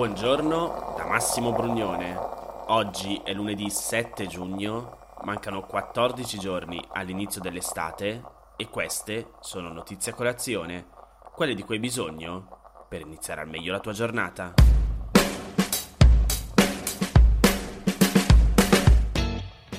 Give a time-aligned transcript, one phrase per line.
[0.00, 2.16] Buongiorno da Massimo Brugnone.
[2.68, 8.22] Oggi è lunedì 7 giugno, mancano 14 giorni all'inizio dell'estate
[8.56, 10.86] e queste sono notizie a colazione,
[11.34, 14.54] quelle di cui hai bisogno per iniziare al meglio la tua giornata.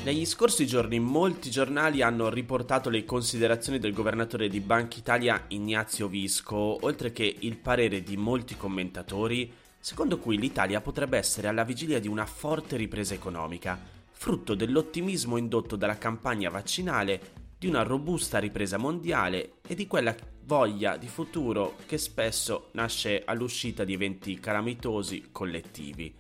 [0.04, 6.08] Negli scorsi giorni molti giornali hanno riportato le considerazioni del governatore di Banca Italia Ignazio
[6.08, 12.00] Visco, oltre che il parere di molti commentatori secondo cui l'Italia potrebbe essere alla vigilia
[12.00, 13.78] di una forte ripresa economica,
[14.12, 20.16] frutto dell'ottimismo indotto dalla campagna vaccinale, di una robusta ripresa mondiale e di quella
[20.46, 26.14] voglia di futuro che spesso nasce all'uscita di eventi calamitosi collettivi.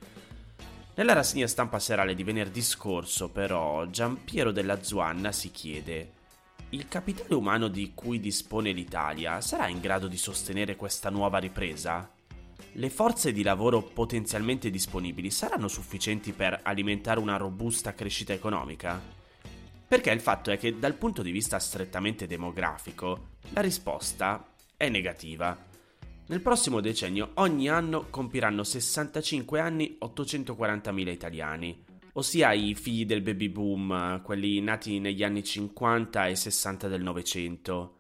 [0.95, 6.11] Nella rassegna stampa serale di venerdì scorso, però, Giampiero della Zuanna si chiede:
[6.69, 12.09] il capitale umano di cui dispone l'Italia sarà in grado di sostenere questa nuova ripresa?
[12.73, 19.01] Le forze di lavoro potenzialmente disponibili saranno sufficienti per alimentare una robusta crescita economica?
[19.87, 25.57] Perché il fatto è che dal punto di vista strettamente demografico, la risposta è negativa.
[26.27, 33.49] Nel prossimo decennio ogni anno compiranno 65 anni 840.000 italiani, ossia i figli del baby
[33.49, 37.95] boom, quelli nati negli anni 50 e 60 del Novecento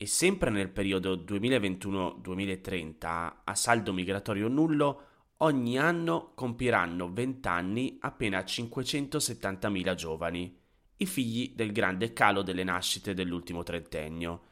[0.00, 5.06] e sempre nel periodo 2021-2030, a saldo migratorio nullo,
[5.38, 10.56] ogni anno compiranno 20 anni appena 570.000 giovani,
[10.98, 14.42] i figli del grande calo delle nascite dell'ultimo trentennio.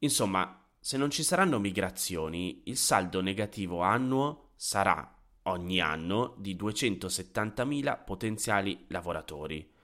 [0.00, 8.04] Insomma, se non ci saranno migrazioni, il saldo negativo annuo sarà ogni anno di 270.000
[8.04, 9.74] potenziali lavoratori.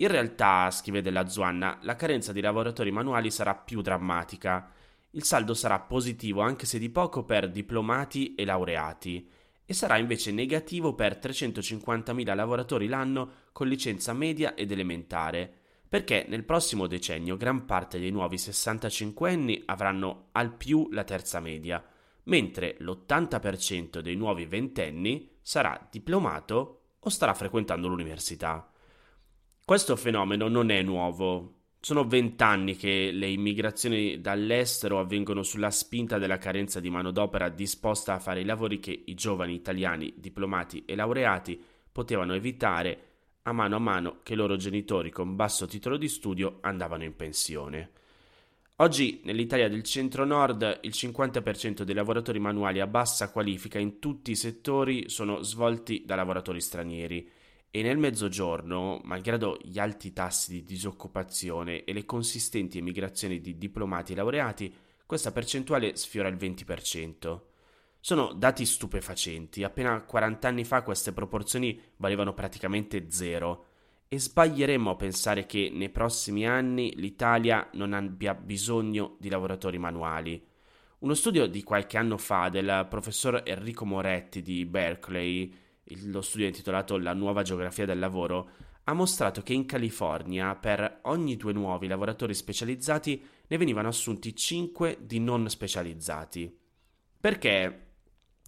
[0.00, 4.70] In realtà, scrive Della Zuanna, la carenza di lavoratori manuali sarà più drammatica.
[5.10, 9.28] Il saldo sarà positivo anche se di poco per diplomati e laureati
[9.64, 15.52] e sarà invece negativo per 350.000 lavoratori l'anno con licenza media ed elementare,
[15.88, 21.84] perché nel prossimo decennio gran parte dei nuovi 65enni avranno al più la terza media,
[22.24, 28.70] mentre l'80% dei nuovi ventenni sarà diplomato o starà frequentando l'università.
[29.68, 31.56] Questo fenomeno non è nuovo.
[31.78, 38.18] Sono vent'anni che le immigrazioni dall'estero avvengono sulla spinta della carenza di manodopera disposta a
[38.18, 41.62] fare i lavori che i giovani italiani diplomati e laureati
[41.92, 42.98] potevano evitare
[43.42, 47.14] a mano a mano che i loro genitori con basso titolo di studio andavano in
[47.14, 47.90] pensione.
[48.76, 54.34] Oggi nell'Italia del centro-nord il 50% dei lavoratori manuali a bassa qualifica in tutti i
[54.34, 57.30] settori sono svolti da lavoratori stranieri
[57.70, 64.12] e nel mezzogiorno, malgrado gli alti tassi di disoccupazione e le consistenti emigrazioni di diplomati
[64.12, 64.74] e laureati,
[65.04, 67.40] questa percentuale sfiora il 20%.
[68.00, 73.64] Sono dati stupefacenti, appena 40 anni fa queste proporzioni valevano praticamente zero
[74.08, 80.42] e sbaglieremmo a pensare che nei prossimi anni l'Italia non abbia bisogno di lavoratori manuali.
[81.00, 85.54] Uno studio di qualche anno fa del professor Enrico Moretti di Berkeley
[86.04, 88.50] lo studio intitolato La nuova geografia del lavoro,
[88.84, 94.98] ha mostrato che in California per ogni due nuovi lavoratori specializzati ne venivano assunti 5
[95.02, 96.56] di non specializzati.
[97.20, 97.86] Perché,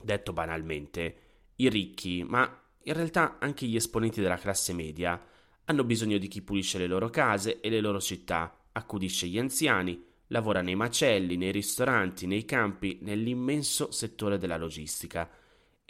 [0.03, 1.17] detto banalmente,
[1.57, 2.51] i ricchi, ma
[2.85, 5.23] in realtà anche gli esponenti della classe media,
[5.65, 10.03] hanno bisogno di chi pulisce le loro case e le loro città, accudisce gli anziani,
[10.29, 15.29] lavora nei macelli, nei ristoranti, nei campi, nell'immenso settore della logistica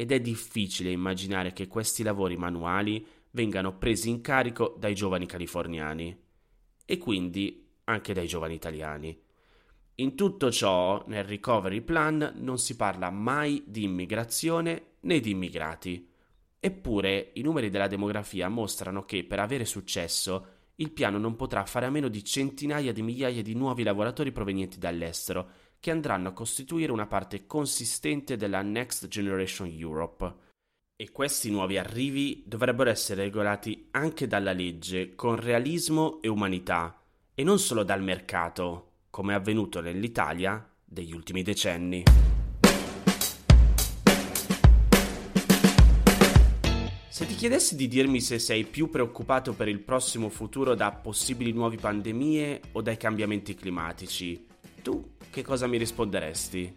[0.01, 6.19] ed è difficile immaginare che questi lavori manuali vengano presi in carico dai giovani californiani
[6.87, 9.21] e quindi anche dai giovani italiani.
[9.97, 16.09] In tutto ciò, nel recovery plan non si parla mai di immigrazione né di immigrati.
[16.59, 20.47] Eppure i numeri della demografia mostrano che per avere successo
[20.77, 24.79] il piano non potrà fare a meno di centinaia di migliaia di nuovi lavoratori provenienti
[24.79, 25.51] dall'estero
[25.81, 30.49] che andranno a costituire una parte consistente della Next Generation Europe.
[30.95, 37.03] E questi nuovi arrivi dovrebbero essere regolati anche dalla legge, con realismo e umanità,
[37.35, 42.03] e non solo dal mercato, come è avvenuto nell'Italia degli ultimi decenni.
[47.09, 51.53] Se ti chiedessi di dirmi se sei più preoccupato per il prossimo futuro da possibili
[51.53, 54.47] nuove pandemie o dai cambiamenti climatici,
[54.83, 56.77] tu che cosa mi risponderesti?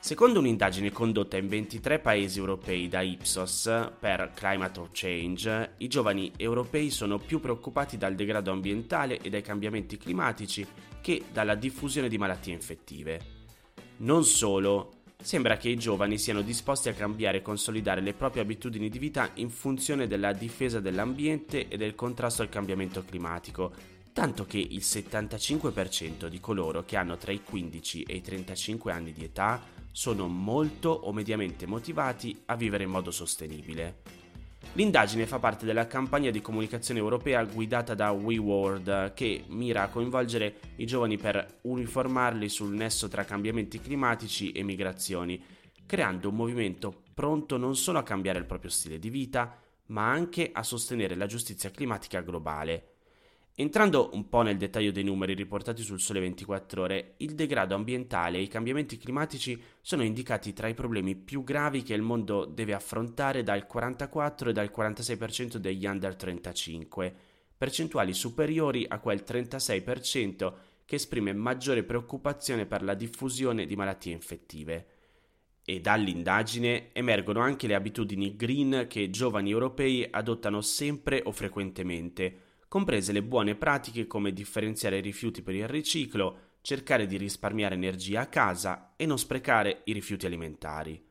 [0.00, 6.88] Secondo un'indagine condotta in 23 paesi europei da Ipsos per Climate Change, i giovani europei
[6.90, 10.64] sono più preoccupati dal degrado ambientale e dai cambiamenti climatici
[11.00, 13.20] che dalla diffusione di malattie infettive.
[13.98, 18.88] Non solo, sembra che i giovani siano disposti a cambiare e consolidare le proprie abitudini
[18.88, 24.58] di vita in funzione della difesa dell'ambiente e del contrasto al cambiamento climatico, tanto che
[24.58, 29.62] il 75% di coloro che hanno tra i 15 e i 35 anni di età
[29.92, 33.98] sono molto o mediamente motivati a vivere in modo sostenibile.
[34.72, 40.56] L'indagine fa parte della campagna di comunicazione europea guidata da WeWorld che mira a coinvolgere
[40.78, 45.40] i giovani per uniformarli sul nesso tra cambiamenti climatici e migrazioni,
[45.86, 49.56] creando un movimento pronto non solo a cambiare il proprio stile di vita,
[49.86, 52.94] ma anche a sostenere la giustizia climatica globale.
[53.60, 58.38] Entrando un po' nel dettaglio dei numeri riportati sul Sole 24 ore, il degrado ambientale
[58.38, 62.72] e i cambiamenti climatici sono indicati tra i problemi più gravi che il mondo deve
[62.72, 67.12] affrontare dal 44 e dal 46% degli under 35,
[67.58, 70.52] percentuali superiori a quel 36%
[70.84, 74.86] che esprime maggiore preoccupazione per la diffusione di malattie infettive.
[75.64, 83.12] E dall'indagine emergono anche le abitudini green che giovani europei adottano sempre o frequentemente comprese
[83.12, 88.26] le buone pratiche come differenziare i rifiuti per il riciclo, cercare di risparmiare energia a
[88.26, 91.02] casa e non sprecare i rifiuti alimentari.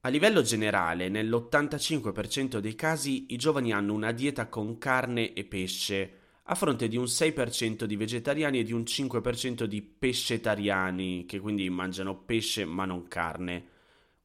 [0.00, 6.18] A livello generale, nell'85% dei casi i giovani hanno una dieta con carne e pesce,
[6.42, 11.70] a fronte di un 6% di vegetariani e di un 5% di pescetariani, che quindi
[11.70, 13.68] mangiano pesce ma non carne.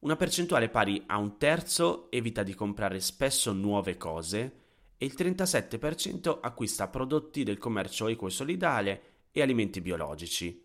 [0.00, 4.52] Una percentuale pari a un terzo evita di comprare spesso nuove cose,
[5.02, 9.02] e il 37% acquista prodotti del commercio equo e solidale
[9.32, 10.62] e alimenti biologici.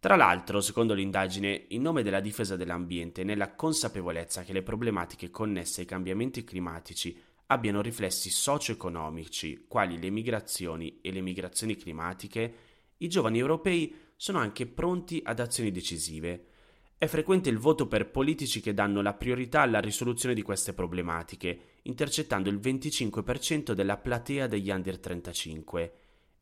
[0.00, 5.82] Tra l'altro, secondo l'indagine, in nome della difesa dell'ambiente nella consapevolezza che le problematiche connesse
[5.82, 7.16] ai cambiamenti climatici
[7.46, 12.54] abbiano riflessi socio-economici, quali le migrazioni e le migrazioni climatiche,
[12.96, 16.46] i giovani europei sono anche pronti ad azioni decisive.
[16.98, 21.71] È frequente il voto per politici che danno la priorità alla risoluzione di queste problematiche
[21.82, 25.94] intercettando il 25% della platea degli under 35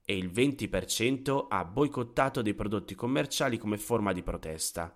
[0.04, 4.94] e il 20% ha boicottato dei prodotti commerciali come forma di protesta.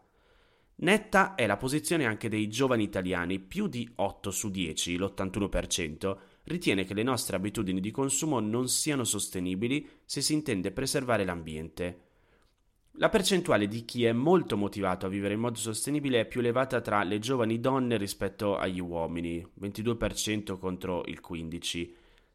[0.76, 6.84] Netta è la posizione anche dei giovani italiani, più di 8 su 10, l'81%, ritiene
[6.84, 12.13] che le nostre abitudini di consumo non siano sostenibili se si intende preservare l'ambiente.
[12.98, 16.80] La percentuale di chi è molto motivato a vivere in modo sostenibile è più elevata
[16.80, 21.90] tra le giovani donne rispetto agli uomini, 22% contro il 15%,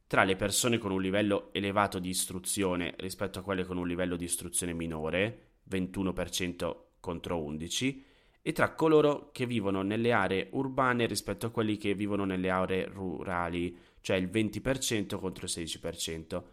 [0.06, 4.18] tra le persone con un livello elevato di istruzione rispetto a quelle con un livello
[4.18, 8.02] di istruzione minore, 21% contro 11%,
[8.42, 12.86] e tra coloro che vivono nelle aree urbane rispetto a quelli che vivono nelle aree
[12.86, 16.44] rurali, cioè il 20% contro il 16%.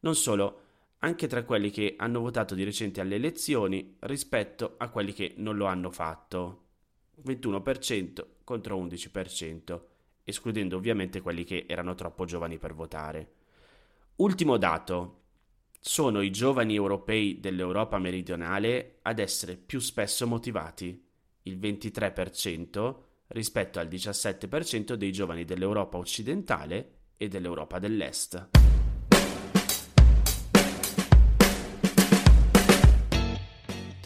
[0.00, 0.60] Non solo,
[1.00, 5.56] anche tra quelli che hanno votato di recente alle elezioni rispetto a quelli che non
[5.56, 6.64] lo hanno fatto.
[7.24, 9.80] 21% contro 11%,
[10.24, 13.32] escludendo ovviamente quelli che erano troppo giovani per votare.
[14.16, 15.22] Ultimo dato.
[15.78, 21.00] Sono i giovani europei dell'Europa meridionale ad essere più spesso motivati,
[21.42, 22.96] il 23%
[23.28, 28.75] rispetto al 17% dei giovani dell'Europa occidentale e dell'Europa dell'Est.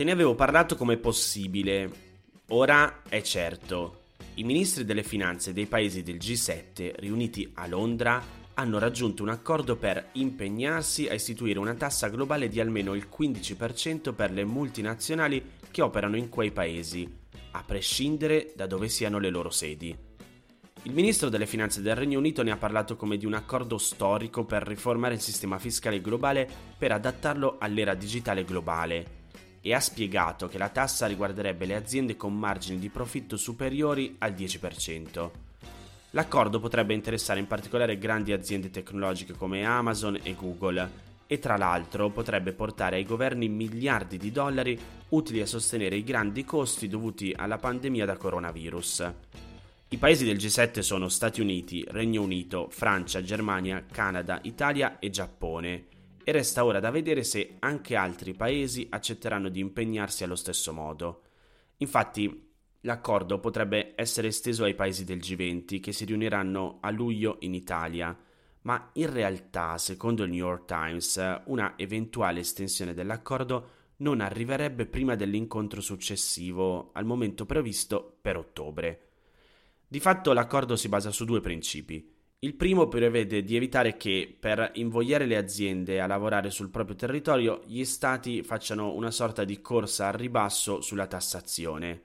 [0.00, 1.90] Te ne avevo parlato come possibile,
[2.49, 4.04] ora è certo.
[4.37, 8.19] I ministri delle finanze dei paesi del G7 riuniti a Londra
[8.54, 14.14] hanno raggiunto un accordo per impegnarsi a istituire una tassa globale di almeno il 15%
[14.14, 17.07] per le multinazionali che operano in quei paesi,
[17.50, 19.95] a prescindere da dove siano le loro sedi.
[20.85, 24.47] Il ministro delle finanze del Regno Unito ne ha parlato come di un accordo storico
[24.47, 29.19] per riformare il sistema fiscale globale per adattarlo all'era digitale globale
[29.61, 34.33] e ha spiegato che la tassa riguarderebbe le aziende con margini di profitto superiori al
[34.33, 35.31] 10%.
[36.11, 42.11] L'accordo potrebbe interessare in particolare grandi aziende tecnologiche come Amazon e Google e tra l'altro
[42.11, 44.76] potrebbe portare ai governi miliardi di dollari
[45.11, 49.12] utili a sostenere i grandi costi dovuti alla pandemia da coronavirus.
[49.90, 55.99] I paesi del G7 sono Stati Uniti, Regno Unito, Francia, Germania, Canada, Italia e Giappone
[56.31, 61.23] e resta ora da vedere se anche altri paesi accetteranno di impegnarsi allo stesso modo.
[61.79, 62.49] Infatti,
[62.83, 68.17] l'accordo potrebbe essere esteso ai paesi del G20 che si riuniranno a luglio in Italia,
[68.63, 75.17] ma in realtà, secondo il New York Times, una eventuale estensione dell'accordo non arriverebbe prima
[75.17, 79.09] dell'incontro successivo, al momento previsto per ottobre.
[79.89, 82.19] Di fatto l'accordo si basa su due principi.
[82.43, 87.61] Il primo prevede di evitare che, per invogliare le aziende a lavorare sul proprio territorio,
[87.67, 92.03] gli stati facciano una sorta di corsa al ribasso sulla tassazione.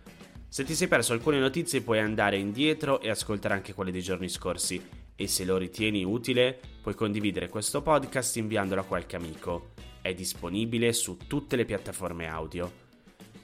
[0.46, 4.28] Se ti sei perso alcune notizie puoi andare indietro e ascoltare anche quelle dei giorni
[4.28, 9.70] scorsi e se lo ritieni utile puoi condividere questo podcast inviandolo a qualche amico.
[10.00, 12.85] È disponibile su tutte le piattaforme audio.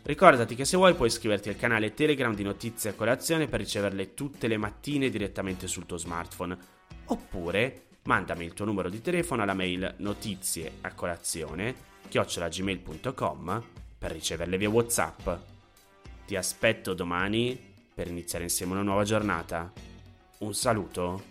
[0.05, 4.15] Ricordati che se vuoi puoi iscriverti al canale Telegram di Notizie a Colazione per riceverle
[4.15, 6.57] tutte le mattine direttamente sul tuo smartphone.
[7.07, 13.65] Oppure mandami il tuo numero di telefono alla mail notizie a colazione chiocciolagmail.com
[13.97, 15.29] per riceverle via Whatsapp.
[16.27, 17.59] Ti aspetto domani
[17.95, 19.73] per iniziare insieme una nuova giornata.
[20.39, 21.31] Un saluto